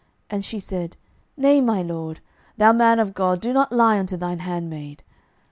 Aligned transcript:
And 0.31 0.43
she 0.43 0.57
said, 0.57 0.97
Nay, 1.37 1.61
my 1.61 1.83
lord, 1.83 2.21
thou 2.57 2.73
man 2.73 2.97
of 2.99 3.13
God, 3.13 3.39
do 3.39 3.53
not 3.53 3.71
lie 3.71 3.99
unto 3.99 4.17
thine 4.17 4.39
handmaid. 4.39 5.03